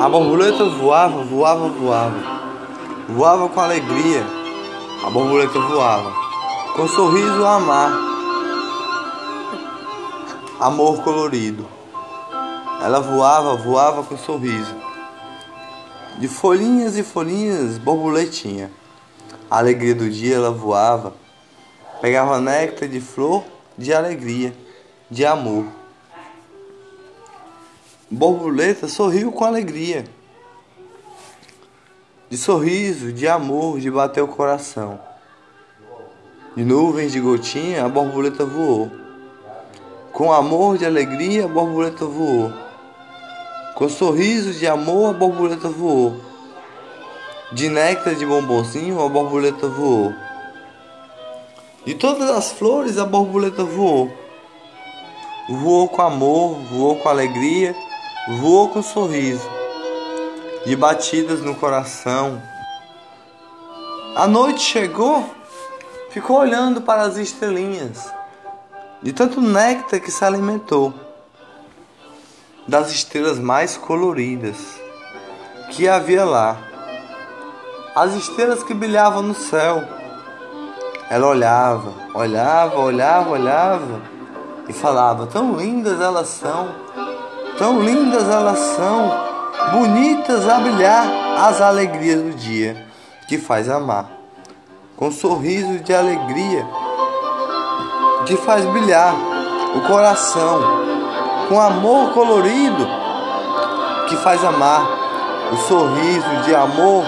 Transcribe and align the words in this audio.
A 0.00 0.08
borboleta 0.08 0.64
voava, 0.64 1.22
voava, 1.24 1.68
voava. 1.68 2.16
Voava 3.06 3.50
com 3.50 3.60
alegria. 3.60 4.24
A 5.04 5.10
borboleta 5.10 5.60
voava. 5.60 6.10
Com 6.74 6.88
sorriso 6.88 7.44
amar. 7.44 7.92
Amor 10.58 11.02
colorido. 11.02 11.66
Ela 12.82 13.00
voava, 13.00 13.56
voava 13.56 14.02
com 14.02 14.16
sorriso. 14.16 14.74
De 16.16 16.28
folhinhas 16.28 16.96
e 16.96 17.02
folhinhas, 17.02 17.76
borboletinha. 17.76 18.70
A 19.50 19.58
alegria 19.58 19.94
do 19.94 20.08
dia 20.08 20.36
ela 20.36 20.50
voava. 20.50 21.12
Pegava 22.00 22.40
néctar 22.40 22.88
de 22.88 23.02
flor 23.02 23.44
de 23.76 23.92
alegria, 23.92 24.56
de 25.10 25.26
amor. 25.26 25.66
Borboleta 28.12 28.88
sorriu 28.88 29.30
com 29.30 29.44
alegria, 29.44 30.04
de 32.28 32.36
sorriso, 32.36 33.12
de 33.12 33.28
amor, 33.28 33.78
de 33.78 33.88
bater 33.88 34.20
o 34.20 34.26
coração. 34.26 34.98
De 36.56 36.64
nuvens 36.64 37.12
de 37.12 37.20
gotinha, 37.20 37.84
a 37.84 37.88
borboleta 37.88 38.44
voou. 38.44 38.90
Com 40.12 40.32
amor 40.32 40.76
de 40.76 40.84
alegria, 40.84 41.44
a 41.44 41.48
borboleta 41.48 42.04
voou. 42.04 42.52
Com 43.76 43.88
sorriso 43.88 44.54
de 44.54 44.66
amor, 44.66 45.10
a 45.10 45.16
borboleta 45.16 45.68
voou. 45.68 46.16
De 47.52 47.68
néctar 47.68 48.16
de 48.16 48.26
bombonzinho, 48.26 49.00
a 49.00 49.08
borboleta 49.08 49.68
voou. 49.68 50.12
De 51.86 51.94
todas 51.94 52.28
as 52.28 52.50
flores, 52.50 52.98
a 52.98 53.04
borboleta 53.04 53.62
voou. 53.62 54.10
Voou 55.48 55.88
com 55.88 56.02
amor, 56.02 56.58
voou 56.70 56.96
com 56.96 57.08
alegria 57.08 57.72
voou 58.28 58.68
com 58.68 58.82
sorriso, 58.82 59.48
de 60.66 60.76
batidas 60.76 61.40
no 61.40 61.54
coração. 61.54 62.40
A 64.14 64.26
noite 64.26 64.60
chegou, 64.60 65.24
ficou 66.10 66.38
olhando 66.38 66.82
para 66.82 67.02
as 67.02 67.16
estrelinhas, 67.16 68.12
de 69.02 69.12
tanto 69.12 69.40
néctar 69.40 70.00
que 70.00 70.10
se 70.10 70.24
alimentou, 70.24 70.92
das 72.68 72.90
estrelas 72.90 73.38
mais 73.38 73.76
coloridas 73.76 74.78
que 75.70 75.88
havia 75.88 76.24
lá, 76.24 76.58
as 77.94 78.14
estrelas 78.14 78.62
que 78.62 78.74
brilhavam 78.74 79.22
no 79.22 79.34
céu. 79.34 79.82
Ela 81.08 81.26
olhava, 81.26 81.92
olhava, 82.14 82.78
olhava, 82.78 83.30
olhava 83.30 84.02
e 84.68 84.72
falava: 84.72 85.26
Tão 85.26 85.56
lindas 85.56 86.00
elas 86.00 86.28
são 86.28 86.72
Tão 87.60 87.78
lindas 87.78 88.26
elas 88.26 88.58
são, 88.58 89.10
bonitas 89.70 90.48
a 90.48 90.60
brilhar 90.60 91.04
as 91.46 91.60
alegrias 91.60 92.22
do 92.22 92.30
dia 92.30 92.86
que 93.28 93.36
faz 93.36 93.68
amar. 93.68 94.06
Com 94.96 95.12
sorriso 95.12 95.78
de 95.80 95.92
alegria 95.92 96.66
que 98.24 98.34
faz 98.38 98.64
brilhar 98.64 99.14
o 99.76 99.82
coração, 99.82 100.58
com 101.50 101.60
amor 101.60 102.14
colorido 102.14 102.88
que 104.08 104.16
faz 104.16 104.42
amar, 104.42 104.82
o 105.52 105.56
sorriso 105.68 106.42
de 106.46 106.54
amor, 106.54 107.04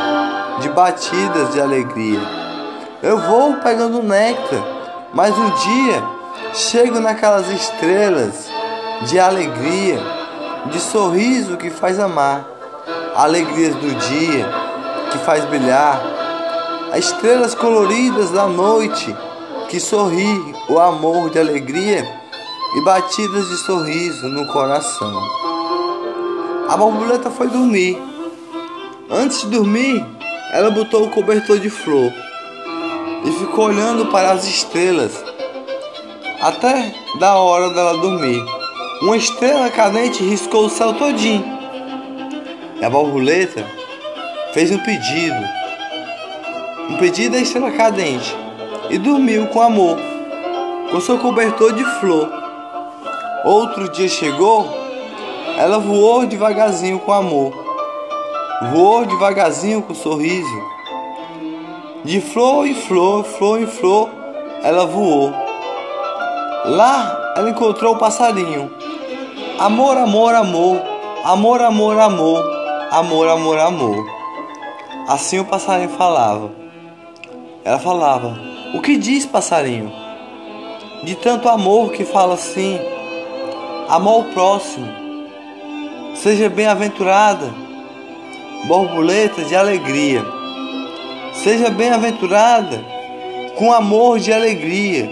de 0.61 0.69
batidas 0.69 1.55
de 1.55 1.63
alegria. 1.63 2.21
Eu 3.03 3.17
vou 3.17 3.55
pegando 3.55 4.03
néctar, 4.03 4.63
mas 5.15 5.35
um 5.35 5.49
dia 5.49 6.05
chego 6.53 7.01
naquelas 7.01 7.49
estrelas 7.49 8.51
de 9.07 9.19
alegria 9.19 10.22
de 10.67 10.81
sorriso 10.81 11.57
que 11.57 11.71
faz 11.71 11.99
amar, 11.99 12.47
alegrias 13.15 13.75
do 13.75 13.95
dia 13.95 14.47
que 15.11 15.19
faz 15.19 15.45
brilhar, 15.45 16.01
as 16.93 17.07
estrelas 17.07 17.55
coloridas 17.55 18.31
da 18.31 18.47
noite 18.47 19.15
que 19.69 19.81
sorri 19.81 20.55
o 20.69 20.79
amor 20.79 21.31
de 21.31 21.39
alegria 21.39 22.07
e 22.75 22.81
batidas 22.83 23.49
de 23.49 23.57
sorriso 23.57 24.29
no 24.29 24.47
coração. 24.47 25.23
A 26.69 26.77
borboleta 26.77 27.31
foi 27.31 27.49
dormir. 27.49 28.01
Antes 29.11 29.43
de 29.43 29.49
dormir, 29.49 30.05
ela 30.53 30.71
botou 30.71 31.05
o 31.05 31.11
cobertor 31.11 31.59
de 31.59 31.69
flor 31.69 32.13
e 33.25 33.33
ficou 33.33 33.67
olhando 33.67 34.07
para 34.07 34.33
as 34.33 34.45
estrelas 34.45 35.23
até 36.41 36.95
da 37.19 37.37
hora 37.37 37.71
dela 37.71 37.99
dormir. 37.99 38.62
Uma 39.03 39.17
estrela 39.17 39.69
cadente 39.69 40.23
riscou 40.23 40.67
o 40.67 40.71
céu 40.71 40.95
todinho. 40.95 41.45
E 42.81 42.85
a 42.85 42.89
borboleta 42.89 43.67
fez 44.53 44.71
um 44.71 44.79
pedido. 44.79 45.45
Um 46.89 46.97
pedido 46.99 47.35
à 47.35 47.41
estrela 47.41 47.73
cadente. 47.73 48.33
E 48.91 48.99
dormiu 48.99 49.49
com 49.49 49.61
amor, 49.61 49.99
com 50.89 51.01
seu 51.01 51.19
cobertor 51.19 51.73
de 51.73 51.83
flor. 51.99 52.31
Outro 53.45 53.89
dia 53.89 54.07
chegou, 54.07 54.73
ela 55.59 55.81
voou 55.81 56.25
devagarzinho 56.25 57.01
com 57.01 57.13
amor. 57.13 57.53
Voou 58.71 59.05
devagarzinho 59.05 59.83
com 59.83 59.95
sorriso. 59.95 60.63
De 62.05 62.21
flor 62.21 62.69
em 62.69 62.75
flor, 62.75 63.25
flor 63.25 63.61
em 63.61 63.67
flor, 63.67 64.09
ela 64.63 64.87
voou. 64.87 65.33
Lá 66.67 67.33
ela 67.35 67.51
encontrou 67.51 67.95
o 67.95 67.99
passarinho 67.99 68.82
Amor, 69.59 69.97
amor, 69.97 70.35
amor, 70.35 70.83
amor, 71.25 71.61
amor, 71.61 72.01
amor, 72.01 72.45
amor, 72.91 73.29
amor, 73.29 73.59
amor. 73.59 74.07
Assim 75.07 75.39
o 75.39 75.45
passarinho 75.45 75.91
falava. 75.91 76.51
Ela 77.65 77.79
falava: 77.79 78.37
O 78.75 78.81
que 78.81 78.97
diz, 78.97 79.25
passarinho? 79.27 79.93
De 81.05 81.15
tanto 81.15 81.49
amor 81.49 81.93
que 81.93 82.05
fala 82.05 82.35
assim. 82.35 82.81
Amor 83.89 84.25
ao 84.25 84.33
próximo. 84.33 84.89
Seja 86.17 86.49
bem-aventurada, 86.49 87.53
borboleta 88.67 89.45
de 89.45 89.55
alegria. 89.55 90.25
Seja 91.35 91.71
bem-aventurada 91.71 92.83
com 93.57 93.73
amor 93.73 94.19
de 94.19 94.33
alegria. 94.33 95.09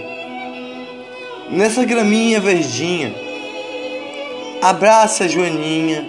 Nessa 1.49 1.85
graminha 1.85 2.39
verdinha 2.39 3.20
Abraça 4.61 5.23
a 5.23 5.27
Joaninha 5.27 6.05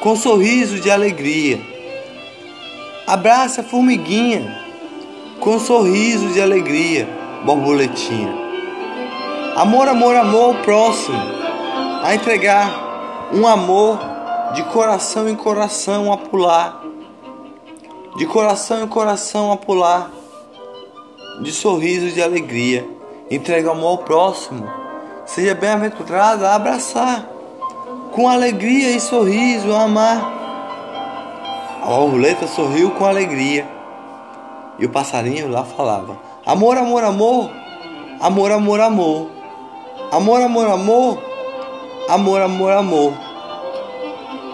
com 0.00 0.10
um 0.10 0.16
sorriso 0.16 0.80
de 0.80 0.90
alegria. 0.90 1.60
Abraça 3.06 3.60
a 3.60 3.64
formiguinha 3.64 4.60
com 5.38 5.54
um 5.54 5.60
sorriso 5.60 6.32
de 6.32 6.40
alegria, 6.40 7.08
borboletinha. 7.44 8.34
Amor, 9.54 9.86
amor, 9.86 10.16
amor 10.16 10.56
ao 10.56 10.62
próximo, 10.62 11.16
a 12.02 12.12
entregar 12.12 13.30
um 13.32 13.46
amor 13.46 14.00
de 14.54 14.64
coração 14.64 15.28
em 15.28 15.36
coração 15.36 16.12
a 16.12 16.16
pular, 16.16 16.82
de 18.16 18.26
coração 18.26 18.82
em 18.82 18.88
coração 18.88 19.52
a 19.52 19.56
pular, 19.56 20.10
de 21.40 21.52
sorriso 21.52 22.10
de 22.10 22.20
alegria. 22.20 22.84
Entrega 23.30 23.70
amor 23.70 23.90
ao 23.90 23.98
próximo 23.98 24.81
Seja 25.24 25.54
bem-aventurado 25.54 26.44
a 26.44 26.56
abraçar, 26.56 27.24
com 28.10 28.28
alegria 28.28 28.90
e 28.90 29.00
sorriso, 29.00 29.72
a 29.72 29.84
amar. 29.84 30.32
A 31.80 31.86
borboleta 31.86 32.46
sorriu 32.48 32.90
com 32.90 33.06
alegria. 33.06 33.66
E 34.78 34.84
o 34.84 34.88
passarinho 34.88 35.48
lá 35.48 35.64
falava: 35.64 36.18
Amor, 36.44 36.76
amor, 36.76 37.04
amor, 37.04 37.50
amor, 38.20 38.50
amor, 38.50 38.80
amor, 38.82 39.20
amor, 40.10 40.40
amor, 40.40 40.70
amor, 40.70 41.18
amor, 42.08 42.42
amor, 42.42 42.72
amor. 42.72 43.12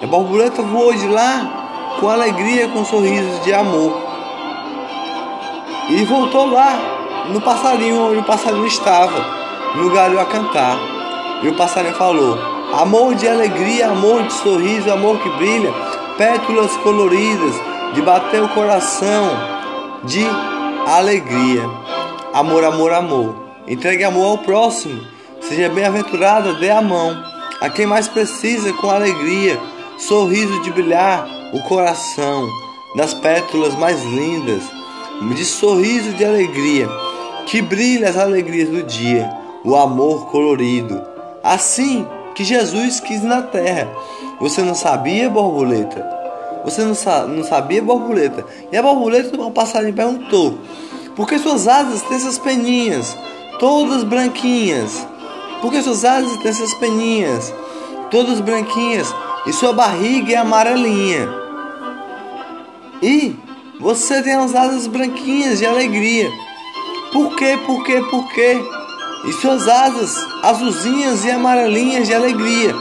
E 0.02 0.04
a 0.04 0.06
borboleta 0.06 0.62
voou 0.62 0.92
de 0.92 1.08
lá 1.08 1.96
com 1.98 2.10
alegria, 2.10 2.68
com 2.68 2.84
sorrisos 2.84 3.42
de 3.42 3.54
amor. 3.54 3.96
E 5.88 6.04
voltou 6.04 6.46
lá 6.46 6.78
no 7.32 7.40
passarinho 7.40 8.10
onde 8.10 8.18
o 8.18 8.24
passarinho 8.24 8.66
estava 8.66 9.37
no 9.76 9.90
galho 9.90 10.18
a 10.20 10.26
cantar. 10.26 10.78
E 11.42 11.48
o 11.48 11.54
passarinho 11.54 11.94
falou: 11.94 12.38
Amor 12.72 13.14
de 13.14 13.28
alegria, 13.28 13.88
amor 13.88 14.24
de 14.24 14.32
sorriso, 14.32 14.90
amor 14.90 15.18
que 15.20 15.30
brilha, 15.30 15.72
pétalas 16.16 16.76
coloridas, 16.78 17.54
de 17.94 18.02
bater 18.02 18.42
o 18.42 18.48
coração, 18.48 19.30
de 20.04 20.26
alegria. 20.86 21.62
Amor, 22.32 22.64
amor, 22.64 22.92
amor. 22.92 23.34
Entregue 23.66 24.04
amor 24.04 24.32
ao 24.32 24.38
próximo. 24.38 25.00
Seja 25.40 25.68
bem-aventurada, 25.68 26.54
dê 26.54 26.70
a 26.70 26.82
mão. 26.82 27.16
A 27.60 27.70
quem 27.70 27.86
mais 27.86 28.06
precisa, 28.06 28.72
com 28.74 28.90
alegria, 28.90 29.58
sorriso 29.98 30.60
de 30.62 30.70
brilhar 30.70 31.26
o 31.52 31.62
coração, 31.62 32.46
das 32.94 33.14
pétalas 33.14 33.74
mais 33.76 34.04
lindas, 34.04 34.62
de 35.34 35.44
sorriso 35.44 36.12
de 36.12 36.24
alegria, 36.24 36.88
que 37.46 37.62
brilha 37.62 38.08
as 38.08 38.16
alegrias 38.16 38.68
do 38.68 38.82
dia 38.82 39.37
o 39.68 39.76
amor 39.76 40.26
colorido. 40.30 41.02
Assim 41.42 42.06
que 42.34 42.42
Jesus 42.42 43.00
quis 43.00 43.22
na 43.22 43.42
terra, 43.42 43.88
Você 44.40 44.62
não 44.62 44.74
sabia, 44.74 45.28
borboleta? 45.28 46.06
Você 46.64 46.82
não, 46.82 46.94
sa 46.94 47.26
não 47.26 47.42
sabia, 47.42 47.82
borboleta? 47.82 48.46
E 48.70 48.76
a 48.76 48.82
borboleta, 48.82 49.38
o 49.40 49.50
passarinho 49.50 49.92
perguntou: 49.92 50.58
Por 51.16 51.28
que 51.28 51.38
suas 51.38 51.66
asas 51.66 52.02
têm 52.02 52.16
essas 52.16 52.38
peninhas, 52.38 53.16
todas 53.58 54.04
branquinhas? 54.04 55.06
Por 55.60 55.72
que 55.72 55.82
suas 55.82 56.04
asas 56.04 56.36
têm 56.38 56.50
essas 56.50 56.72
peninhas, 56.74 57.52
todas 58.10 58.40
branquinhas? 58.40 59.12
E 59.46 59.52
sua 59.52 59.72
barriga 59.72 60.32
é 60.32 60.36
amarelinha. 60.36 61.28
E 63.02 63.34
você 63.80 64.22
tem 64.22 64.34
as 64.34 64.54
asas 64.54 64.86
branquinhas 64.86 65.58
de 65.58 65.66
alegria. 65.66 66.30
Por 67.12 67.34
quê? 67.36 67.58
Por 67.66 67.84
quê? 67.84 68.00
Por 68.10 68.28
quê? 68.32 68.77
E 69.24 69.32
suas 69.32 69.68
asas 69.68 70.26
azulzinhas 70.42 71.24
e 71.24 71.30
amarelinhas 71.30 72.06
de 72.06 72.14
alegria. 72.14 72.74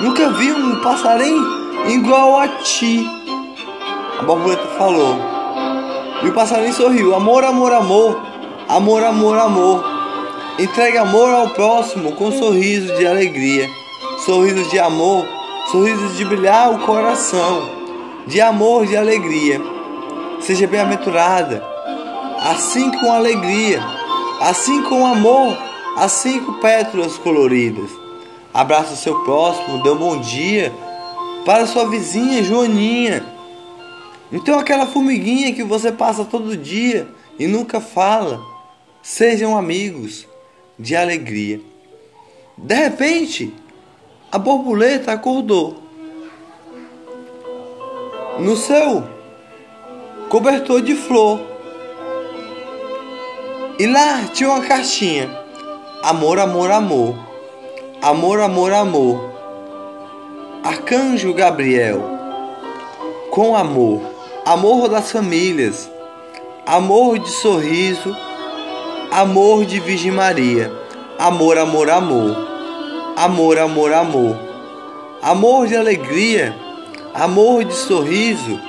Nunca 0.00 0.30
vi 0.30 0.52
um 0.52 0.80
passarinho 0.80 1.88
igual 1.88 2.38
a 2.38 2.48
ti. 2.48 3.06
A 4.18 4.22
borboleta 4.22 4.66
falou. 4.78 5.16
E 6.22 6.28
o 6.28 6.32
passarinho 6.32 6.72
sorriu. 6.72 7.14
Amor, 7.14 7.44
amor, 7.44 7.72
amor. 7.72 8.20
Amor, 8.68 9.04
amor, 9.04 9.38
amor. 9.38 9.84
Entregue 10.58 10.98
amor 10.98 11.30
ao 11.30 11.50
próximo 11.50 12.12
com 12.12 12.30
sorriso 12.30 12.94
de 12.96 13.06
alegria. 13.06 13.68
Sorrisos 14.24 14.70
de 14.70 14.78
amor. 14.78 15.26
Sorrisos 15.70 16.16
de 16.16 16.24
brilhar 16.24 16.72
o 16.72 16.78
coração. 16.80 17.68
De 18.26 18.40
amor, 18.40 18.86
de 18.86 18.96
alegria. 18.96 19.60
Seja 20.40 20.66
bem-aventurada. 20.66 21.64
Assim 22.40 22.90
com 22.92 23.12
alegria. 23.12 24.01
Assim 24.42 24.82
com 24.82 25.06
amor. 25.06 25.56
Assim 25.96 26.40
com 26.40 26.54
pétalas 26.54 27.16
coloridas. 27.18 27.90
Abraça 28.52 28.94
o 28.94 28.96
seu 28.96 29.22
próximo, 29.24 29.82
dê 29.82 29.90
um 29.90 29.96
bom 29.96 30.18
dia 30.18 30.72
para 31.44 31.66
sua 31.66 31.88
vizinha 31.88 32.42
Joaninha. 32.42 33.24
Então 34.30 34.58
aquela 34.58 34.86
formiguinha 34.86 35.52
que 35.52 35.62
você 35.62 35.92
passa 35.92 36.24
todo 36.24 36.56
dia 36.56 37.08
e 37.38 37.46
nunca 37.46 37.80
fala, 37.80 38.40
sejam 39.02 39.56
amigos 39.56 40.26
de 40.78 40.96
alegria. 40.96 41.60
De 42.56 42.74
repente, 42.74 43.54
a 44.30 44.38
borboleta 44.38 45.12
acordou. 45.12 45.82
No 48.38 48.56
seu 48.56 49.04
cobertor 50.28 50.80
de 50.80 50.94
flor. 50.94 51.51
E 53.82 53.86
lá 53.88 54.22
tinha 54.32 54.48
uma 54.48 54.60
caixinha. 54.60 55.28
Amor, 56.04 56.38
amor, 56.38 56.70
amor. 56.70 57.16
Amor, 58.00 58.38
amor, 58.38 58.72
amor. 58.72 59.32
Arcanjo 60.62 61.34
Gabriel. 61.34 62.00
Com 63.32 63.56
amor. 63.56 64.00
Amor 64.46 64.88
das 64.88 65.10
famílias. 65.10 65.90
Amor 66.64 67.18
de 67.18 67.28
sorriso. 67.28 68.16
Amor 69.10 69.64
de 69.64 69.80
Virgem 69.80 70.12
Maria. 70.12 70.72
Amor, 71.18 71.58
amor, 71.58 71.90
amor. 71.90 72.36
Amor, 73.16 73.58
amor, 73.58 73.92
amor. 73.92 74.38
Amor 75.20 75.66
de 75.66 75.76
alegria. 75.76 76.54
Amor 77.12 77.64
de 77.64 77.74
sorriso. 77.74 78.60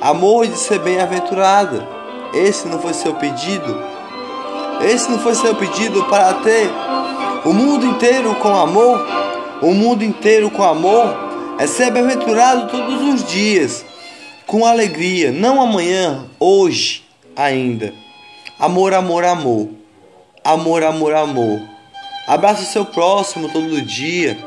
Amor 0.00 0.46
de 0.46 0.56
ser 0.56 0.78
bem-aventurada. 0.78 1.86
Esse 2.32 2.66
não 2.66 2.78
foi 2.80 2.94
seu 2.94 3.12
pedido? 3.16 3.93
Esse 4.82 5.10
não 5.10 5.18
foi 5.18 5.34
seu 5.34 5.54
pedido 5.54 6.04
para 6.04 6.34
ter 6.34 6.70
o 7.44 7.52
mundo 7.52 7.84
inteiro 7.84 8.34
com 8.36 8.56
amor, 8.56 9.06
o 9.60 9.72
mundo 9.74 10.02
inteiro 10.02 10.50
com 10.50 10.62
amor 10.62 11.14
é 11.58 11.66
ser 11.66 11.90
bem-aventurado 11.90 12.70
todos 12.70 13.02
os 13.02 13.30
dias, 13.30 13.84
com 14.46 14.64
alegria, 14.64 15.30
não 15.30 15.60
amanhã, 15.60 16.24
hoje 16.40 17.04
ainda. 17.36 17.92
Amor, 18.58 18.94
amor, 18.94 19.24
amor. 19.24 19.68
Amor, 20.42 20.82
amor, 20.82 21.14
amor. 21.14 21.60
Abraça 22.26 22.62
o 22.62 22.66
seu 22.66 22.86
próximo 22.86 23.50
todo 23.50 23.82
dia. 23.82 24.38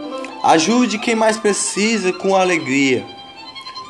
Ajude 0.44 0.98
quem 0.98 1.16
mais 1.16 1.38
precisa 1.38 2.12
com 2.12 2.36
alegria. 2.36 3.06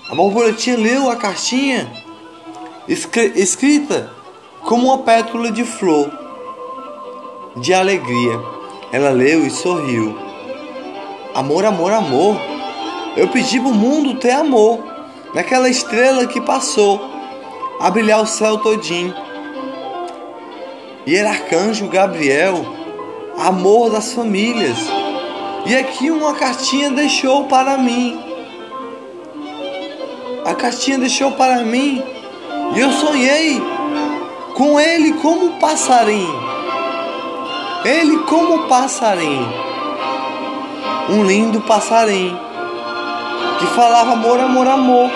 A 0.09 0.15
borboletinha 0.15 0.77
leu 0.77 1.09
a 1.09 1.15
cartinha 1.15 1.89
escrita 2.87 4.09
como 4.63 4.87
uma 4.87 4.97
pétala 4.99 5.51
de 5.51 5.63
flor 5.63 6.26
de 7.59 7.73
alegria. 7.73 8.39
Ela 8.91 9.09
leu 9.09 9.45
e 9.45 9.49
sorriu. 9.49 10.17
Amor, 11.33 11.65
amor, 11.65 11.91
amor. 11.91 12.37
Eu 13.15 13.27
pedi 13.27 13.59
pro 13.59 13.69
mundo 13.69 14.15
ter 14.15 14.31
amor. 14.31 14.79
Naquela 15.33 15.69
estrela 15.69 16.25
que 16.25 16.39
passou 16.41 16.99
a 17.79 17.89
brilhar 17.89 18.21
o 18.21 18.27
céu 18.27 18.57
todinho. 18.57 19.13
E 21.05 21.15
era 21.15 21.29
arcanjo 21.29 21.87
Gabriel, 21.87 22.65
amor 23.37 23.91
das 23.91 24.13
famílias. 24.13 24.77
E 25.65 25.75
aqui 25.75 26.09
uma 26.09 26.33
cartinha 26.33 26.89
deixou 26.91 27.45
para 27.45 27.77
mim. 27.77 28.19
A 30.45 30.55
cartinha 30.55 30.97
deixou 30.97 31.31
para 31.31 31.63
mim. 31.63 32.01
E 32.75 32.79
eu 32.79 32.91
sonhei 32.91 33.61
com 34.55 34.79
ele 34.79 35.13
como 35.13 35.59
passarinho. 35.59 36.46
Ele 37.85 38.17
como 38.23 38.67
passarinho, 38.67 39.47
um 41.09 41.23
lindo 41.23 41.61
passarinho 41.61 42.37
que 43.59 43.65
falava 43.67 44.13
amor, 44.13 44.39
amor, 44.39 44.67
amor. 44.67 45.09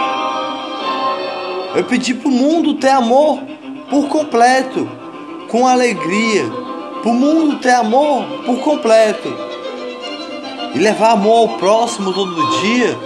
Eu 1.76 1.84
pedi 1.86 2.14
pro 2.14 2.30
mundo 2.30 2.76
ter 2.76 2.90
amor 2.90 3.40
por 3.90 4.08
completo, 4.08 4.90
com 5.50 5.68
alegria, 5.68 6.46
pro 7.02 7.14
mundo 7.14 7.58
ter 7.58 7.72
amor 7.72 8.26
por 8.46 8.60
completo. 8.60 9.34
E 10.74 10.80
levar 10.80 11.12
amor 11.12 11.50
ao 11.50 11.58
próximo 11.58 12.14
todo 12.14 12.62
dia 12.62 12.98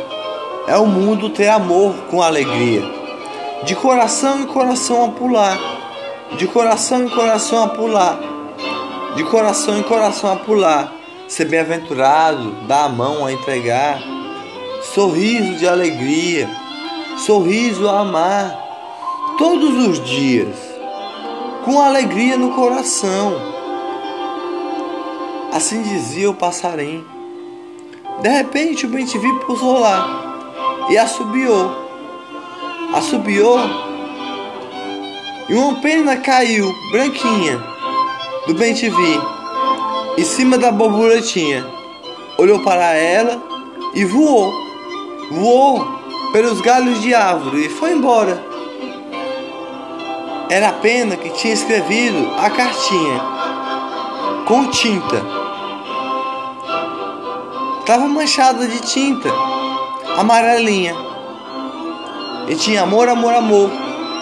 é 0.67 0.77
o 0.77 0.85
mundo 0.85 1.29
ter 1.29 1.47
amor 1.47 1.93
com 2.11 2.21
alegria. 2.21 2.83
De 3.63 3.73
coração 3.75 4.41
em 4.41 4.45
coração 4.45 5.05
a 5.05 5.09
pular, 5.09 5.57
de 6.37 6.45
coração 6.45 7.05
em 7.05 7.09
coração 7.09 7.63
a 7.63 7.69
pular 7.69 8.34
de 9.15 9.23
coração 9.23 9.77
em 9.77 9.83
coração 9.83 10.31
a 10.31 10.35
pular, 10.35 10.93
ser 11.27 11.45
bem-aventurado, 11.45 12.51
dar 12.67 12.83
a 12.83 12.89
mão 12.89 13.25
a 13.25 13.31
entregar, 13.31 13.99
sorriso 14.93 15.55
de 15.55 15.67
alegria, 15.67 16.49
sorriso 17.17 17.87
a 17.87 18.01
amar, 18.01 18.59
todos 19.37 19.87
os 19.87 20.03
dias, 20.03 20.55
com 21.63 21.79
alegria 21.81 22.37
no 22.37 22.51
coração. 22.51 23.33
Assim 25.53 25.81
dizia 25.81 26.29
o 26.29 26.35
passarinho. 26.35 27.05
De 28.21 28.29
repente 28.29 28.85
o 28.85 28.89
bem-te-vi 28.89 29.31
pousou 29.45 29.79
lá 29.79 30.87
e 30.89 30.97
assobiou. 30.97 31.85
Assobiou 32.93 33.59
e 35.47 35.53
uma 35.53 35.75
pena 35.75 36.17
caiu, 36.17 36.73
branquinha 36.91 37.74
do 38.47 38.53
bem 38.53 38.73
te 38.73 38.89
vi, 38.89 39.21
em 40.17 40.23
cima 40.23 40.57
da 40.57 40.71
borboletinha, 40.71 41.65
olhou 42.37 42.59
para 42.59 42.93
ela 42.93 43.41
e 43.95 44.05
voou, 44.05 44.53
voou 45.31 45.83
pelos 46.31 46.61
galhos 46.61 47.01
de 47.01 47.13
árvore 47.13 47.65
e 47.65 47.69
foi 47.69 47.93
embora. 47.93 48.43
Era 50.47 50.69
a 50.69 50.73
pena 50.73 51.17
que 51.17 51.29
tinha 51.31 51.53
escrevido 51.53 52.29
a 52.37 52.49
cartinha 52.51 53.21
com 54.45 54.67
tinta. 54.67 55.23
Estava 57.79 58.07
manchada 58.07 58.67
de 58.67 58.79
tinta 58.81 59.29
amarelinha. 60.17 60.95
E 62.47 62.55
tinha 62.55 62.83
amor, 62.83 63.09
amor, 63.09 63.33
amor, 63.33 63.71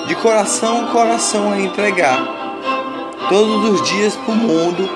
de 0.08 0.16
coração, 0.16 0.88
coração 0.88 1.52
a 1.52 1.60
entregar 1.60 2.43
todos 3.34 3.82
os 3.82 3.90
dias 3.90 4.16
para 4.16 4.32
o 4.32 4.38
mundo 4.38 4.88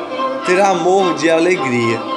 ter 0.45 0.61
amor 0.61 1.15
de 1.15 1.27
alegria. 1.27 2.16